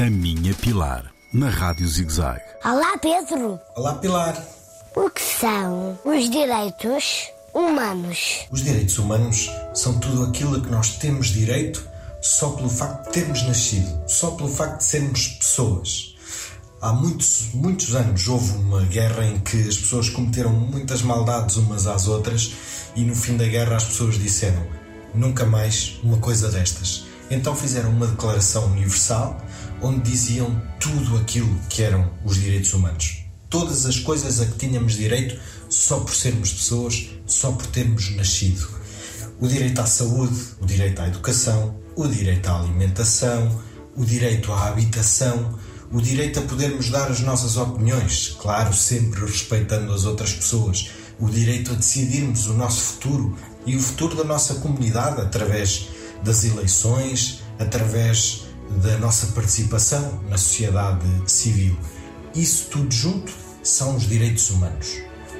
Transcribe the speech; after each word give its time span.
A 0.00 0.08
minha 0.08 0.54
Pilar, 0.54 1.12
na 1.32 1.50
Rádio 1.50 1.88
ZigZag. 1.88 2.40
Olá, 2.64 2.96
Pedro. 2.98 3.58
Olá, 3.74 3.94
Pilar. 3.96 4.40
O 4.94 5.10
que 5.10 5.20
são 5.20 5.98
os 6.04 6.30
direitos 6.30 7.26
humanos? 7.52 8.46
Os 8.48 8.62
direitos 8.62 8.96
humanos 8.96 9.50
são 9.74 9.98
tudo 9.98 10.22
aquilo 10.22 10.56
a 10.56 10.60
que 10.60 10.70
nós 10.70 10.98
temos 10.98 11.26
direito 11.26 11.84
só 12.22 12.50
pelo 12.50 12.68
facto 12.68 13.06
de 13.06 13.12
termos 13.12 13.42
nascido, 13.42 14.00
só 14.06 14.30
pelo 14.30 14.48
facto 14.48 14.78
de 14.78 14.84
sermos 14.84 15.26
pessoas. 15.26 16.14
Há 16.80 16.92
muitos, 16.92 17.48
muitos 17.52 17.96
anos 17.96 18.28
houve 18.28 18.52
uma 18.52 18.84
guerra 18.84 19.26
em 19.26 19.40
que 19.40 19.68
as 19.68 19.78
pessoas 19.78 20.08
cometeram 20.08 20.52
muitas 20.52 21.02
maldades 21.02 21.56
umas 21.56 21.88
às 21.88 22.06
outras 22.06 22.52
e 22.94 23.02
no 23.02 23.16
fim 23.16 23.36
da 23.36 23.48
guerra 23.48 23.74
as 23.74 23.84
pessoas 23.84 24.16
disseram 24.16 24.64
nunca 25.12 25.44
mais 25.44 25.98
uma 26.04 26.18
coisa 26.18 26.48
destas. 26.52 27.07
Então 27.30 27.54
fizeram 27.54 27.90
uma 27.90 28.06
declaração 28.06 28.66
universal 28.72 29.40
onde 29.82 30.10
diziam 30.10 30.60
tudo 30.80 31.16
aquilo 31.16 31.58
que 31.68 31.82
eram 31.82 32.10
os 32.24 32.36
direitos 32.36 32.72
humanos. 32.72 33.24
Todas 33.50 33.86
as 33.86 33.98
coisas 33.98 34.40
a 34.40 34.46
que 34.46 34.58
tínhamos 34.58 34.94
direito 34.94 35.38
só 35.68 36.00
por 36.00 36.14
sermos 36.14 36.52
pessoas, 36.52 37.08
só 37.26 37.52
por 37.52 37.66
termos 37.66 38.14
nascido. 38.16 38.68
O 39.40 39.46
direito 39.46 39.80
à 39.80 39.86
saúde, 39.86 40.38
o 40.60 40.66
direito 40.66 41.00
à 41.00 41.08
educação, 41.08 41.76
o 41.94 42.06
direito 42.06 42.48
à 42.48 42.58
alimentação, 42.58 43.62
o 43.96 44.04
direito 44.04 44.52
à 44.52 44.68
habitação, 44.68 45.58
o 45.90 46.00
direito 46.00 46.40
a 46.40 46.42
podermos 46.42 46.90
dar 46.90 47.10
as 47.10 47.20
nossas 47.20 47.56
opiniões, 47.56 48.36
claro, 48.40 48.74
sempre 48.74 49.20
respeitando 49.20 49.92
as 49.92 50.04
outras 50.04 50.32
pessoas, 50.32 50.90
o 51.18 51.28
direito 51.28 51.72
a 51.72 51.74
decidirmos 51.74 52.46
o 52.46 52.54
nosso 52.54 52.80
futuro 52.80 53.36
e 53.64 53.74
o 53.76 53.80
futuro 53.80 54.16
da 54.16 54.24
nossa 54.24 54.56
comunidade 54.56 55.20
através 55.20 55.88
das 56.22 56.44
eleições, 56.44 57.42
através 57.58 58.44
da 58.82 58.98
nossa 58.98 59.28
participação 59.28 60.22
na 60.28 60.36
sociedade 60.36 61.06
civil. 61.26 61.76
Isso 62.34 62.66
tudo 62.70 62.92
junto 62.92 63.32
são 63.62 63.96
os 63.96 64.08
direitos 64.08 64.50
humanos. 64.50 64.88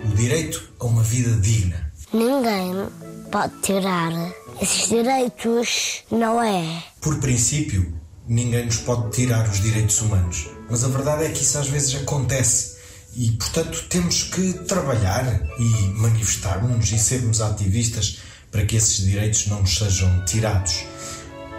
O 0.04 0.14
direito 0.14 0.72
a 0.80 0.84
uma 0.84 1.02
vida 1.02 1.30
digna. 1.40 1.92
Ninguém 2.12 2.88
pode 3.30 3.52
tirar 3.60 4.12
esses 4.60 4.88
direitos, 4.88 6.04
não 6.10 6.42
é? 6.42 6.82
Por 7.00 7.18
princípio, 7.18 7.92
ninguém 8.26 8.66
nos 8.66 8.78
pode 8.78 9.10
tirar 9.10 9.48
os 9.48 9.60
direitos 9.60 10.00
humanos. 10.00 10.48
Mas 10.70 10.84
a 10.84 10.88
verdade 10.88 11.24
é 11.24 11.28
que 11.30 11.42
isso 11.42 11.58
às 11.58 11.68
vezes 11.68 11.94
acontece. 11.94 12.78
E, 13.14 13.32
portanto, 13.32 13.86
temos 13.88 14.24
que 14.24 14.52
trabalhar 14.52 15.24
e 15.58 15.86
manifestar-nos 15.94 16.92
e 16.92 16.98
sermos 16.98 17.40
ativistas 17.40 18.18
para 18.50 18.64
que 18.64 18.76
esses 18.76 19.04
direitos 19.04 19.46
não 19.46 19.60
nos 19.60 19.76
sejam 19.76 20.24
tirados. 20.24 20.84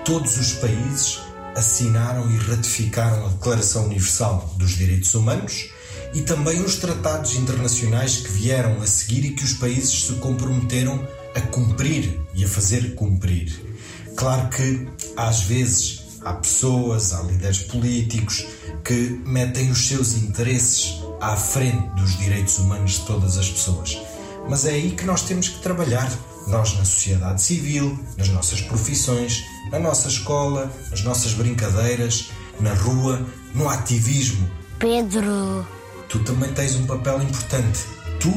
Todos 0.05 0.37
os 0.37 0.53
países 0.53 1.19
assinaram 1.55 2.29
e 2.31 2.37
ratificaram 2.37 3.25
a 3.25 3.29
Declaração 3.29 3.85
Universal 3.85 4.53
dos 4.57 4.71
Direitos 4.71 5.13
Humanos 5.13 5.69
e 6.13 6.21
também 6.21 6.61
os 6.61 6.77
tratados 6.77 7.35
internacionais 7.35 8.17
que 8.17 8.31
vieram 8.31 8.81
a 8.81 8.87
seguir 8.87 9.25
e 9.25 9.31
que 9.31 9.43
os 9.43 9.53
países 9.53 10.07
se 10.07 10.13
comprometeram 10.13 11.05
a 11.35 11.41
cumprir 11.41 12.19
e 12.33 12.43
a 12.43 12.47
fazer 12.47 12.95
cumprir. 12.95 13.53
Claro 14.15 14.49
que, 14.49 14.87
às 15.15 15.41
vezes, 15.41 16.01
há 16.21 16.33
pessoas, 16.33 17.13
há 17.13 17.21
líderes 17.21 17.59
políticos 17.59 18.45
que 18.83 19.21
metem 19.25 19.69
os 19.69 19.87
seus 19.87 20.13
interesses 20.15 20.95
à 21.21 21.35
frente 21.35 21.87
dos 21.95 22.17
direitos 22.17 22.57
humanos 22.57 22.93
de 22.93 23.05
todas 23.05 23.37
as 23.37 23.49
pessoas. 23.49 23.97
Mas 24.49 24.65
é 24.65 24.71
aí 24.71 24.91
que 24.91 25.05
nós 25.05 25.21
temos 25.21 25.47
que 25.49 25.61
trabalhar 25.61 26.09
nós 26.47 26.77
na 26.77 26.85
sociedade 26.85 27.41
civil, 27.41 27.97
nas 28.17 28.29
nossas 28.29 28.61
profissões, 28.61 29.43
na 29.71 29.79
nossa 29.79 30.07
escola, 30.07 30.71
nas 30.91 31.03
nossas 31.03 31.33
brincadeiras, 31.33 32.31
na 32.59 32.73
rua, 32.73 33.25
no 33.53 33.69
ativismo. 33.69 34.49
Pedro. 34.79 35.65
Tu 36.07 36.19
também 36.19 36.51
tens 36.53 36.75
um 36.75 36.85
papel 36.85 37.21
importante. 37.21 37.85
Tu, 38.19 38.31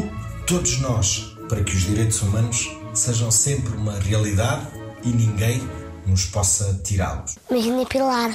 todos 0.47 0.81
nós, 0.81 1.37
para 1.49 1.63
que 1.63 1.75
os 1.75 1.83
direitos 1.83 2.21
humanos 2.23 2.69
sejam 2.95 3.31
sempre 3.31 3.75
uma 3.77 3.99
realidade 3.99 4.67
e 5.03 5.09
ninguém 5.09 5.63
nos 6.07 6.27
possa 6.27 6.79
tirá-los. 6.85 7.37
Imagina 7.51 7.87
Pilar. 7.87 8.31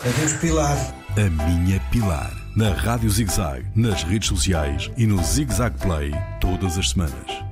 Adeus, 0.00 0.32
Pilar. 0.34 0.94
A 1.16 1.44
minha 1.44 1.80
Pilar, 1.90 2.32
na 2.56 2.72
Rádio 2.72 3.10
ZigZag, 3.10 3.66
nas 3.74 4.02
redes 4.04 4.28
sociais 4.28 4.90
e 4.96 5.06
no 5.06 5.22
ZigZag 5.22 5.76
Play, 5.78 6.12
todas 6.40 6.78
as 6.78 6.90
semanas. 6.90 7.49